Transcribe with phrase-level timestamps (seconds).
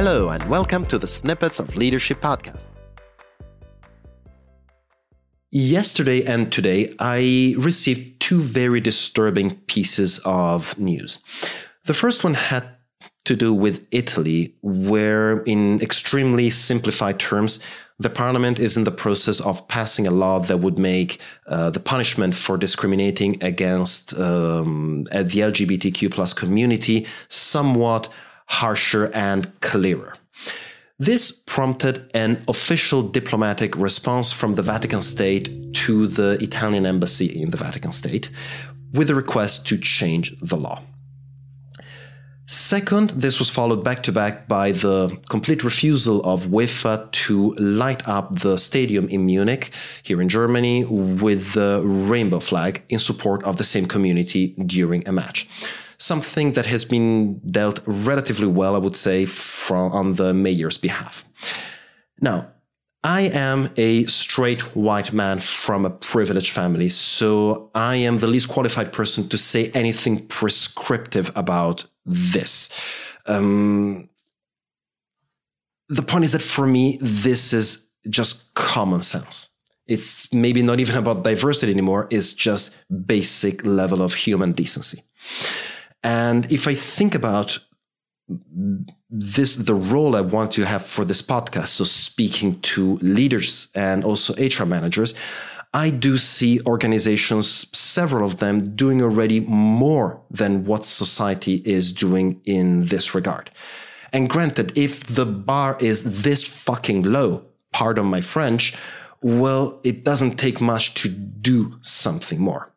[0.00, 2.68] Hello, and welcome to the Snippets of Leadership podcast.
[5.50, 11.18] Yesterday and today, I received two very disturbing pieces of news.
[11.86, 12.76] The first one had
[13.24, 17.58] to do with Italy, where, in extremely simplified terms,
[17.98, 21.80] the parliament is in the process of passing a law that would make uh, the
[21.80, 28.08] punishment for discriminating against um, the LGBTQ plus community somewhat
[28.48, 30.14] harsher and clearer.
[30.98, 37.50] This prompted an official diplomatic response from the Vatican State to the Italian embassy in
[37.50, 38.30] the Vatican State
[38.92, 40.82] with a request to change the law.
[42.46, 48.08] Second, this was followed back to back by the complete refusal of UEFA to light
[48.08, 49.70] up the stadium in Munich,
[50.02, 55.12] here in Germany, with the rainbow flag in support of the same community during a
[55.12, 55.46] match.
[56.08, 61.24] Something that has been dealt relatively well, I would say, from, on the mayor's behalf.
[62.20, 62.38] Now,
[63.04, 68.48] I am a straight white man from a privileged family, so I am the least
[68.48, 72.70] qualified person to say anything prescriptive about this.
[73.26, 74.08] Um,
[75.88, 79.50] the point is that for me, this is just common sense.
[79.86, 82.74] It's maybe not even about diversity anymore, it's just
[83.06, 85.02] basic level of human decency.
[86.02, 87.58] And if I think about
[89.08, 94.04] this the role I want to have for this podcast, so speaking to leaders and
[94.04, 95.14] also HR managers,
[95.74, 102.40] I do see organizations, several of them, doing already more than what society is doing
[102.44, 103.50] in this regard.
[104.12, 108.74] And granted, if the bar is this fucking low, pardon my French,
[109.20, 112.72] well, it doesn't take much to do something more.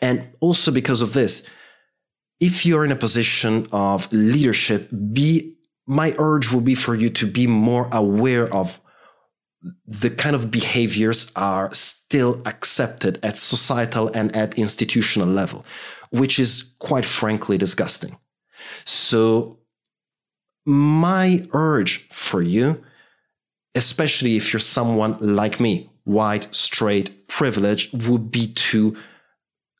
[0.00, 1.48] And also because of this,
[2.44, 5.54] if you're in a position of leadership, be
[5.86, 8.80] my urge will be for you to be more aware of
[9.86, 15.64] the kind of behaviors are still accepted at societal and at institutional level,
[16.10, 18.18] which is quite frankly disgusting.
[18.84, 19.58] So,
[20.66, 22.82] my urge for you,
[23.74, 28.94] especially if you're someone like me, white, straight, privileged, would be to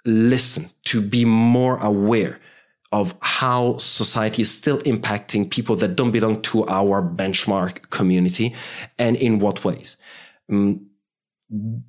[0.07, 2.41] listen, to be more aware
[2.95, 8.55] of how society is still impacting people that don't belong to our benchmark community
[9.01, 9.97] and in what ways.
[10.49, 10.87] Um,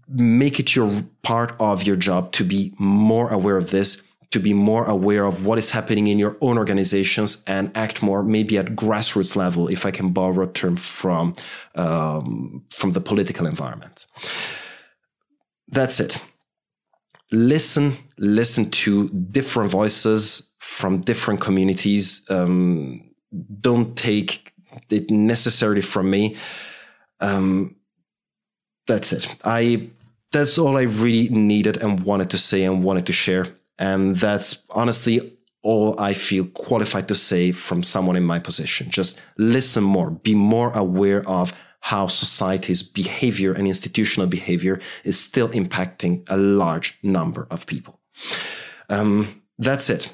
[0.09, 0.89] make it your
[1.21, 4.01] part of your job to be more aware of this,
[4.31, 8.23] to be more aware of what is happening in your own organizations and act more
[8.23, 11.35] maybe at grassroots level, if I can borrow a term from,
[11.75, 14.07] um, from the political environment.
[15.67, 16.17] That's it.
[17.31, 22.25] Listen, listen to different voices from different communities.
[22.29, 23.11] Um,
[23.61, 24.51] don't take
[24.89, 26.35] it necessarily from me.
[27.19, 27.75] Um,
[28.87, 29.35] that's it.
[29.43, 29.89] I
[30.31, 33.45] that's all I really needed and wanted to say and wanted to share.
[33.77, 38.89] And that's honestly all I feel qualified to say from someone in my position.
[38.89, 45.49] Just listen more, be more aware of how society's behavior and institutional behavior is still
[45.49, 47.99] impacting a large number of people.
[48.89, 50.13] Um, that's it.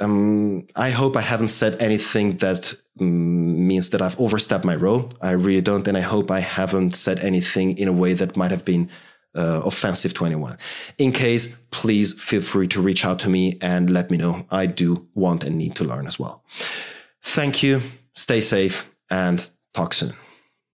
[0.00, 5.10] Um, I hope I haven't said anything that um, means that I've overstepped my role.
[5.20, 5.86] I really don't.
[5.86, 8.88] And I hope I haven't said anything in a way that might have been
[9.34, 10.58] uh, offensive to anyone.
[10.98, 14.46] In case, please feel free to reach out to me and let me know.
[14.50, 16.44] I do want and need to learn as well.
[17.22, 17.82] Thank you.
[18.14, 20.14] Stay safe and talk soon.